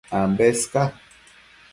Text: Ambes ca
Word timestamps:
Ambes 0.19 0.61
ca 0.71 0.83